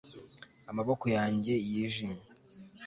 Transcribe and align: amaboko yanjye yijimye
amaboko 0.71 1.05
yanjye 1.15 1.53
yijimye 1.69 2.21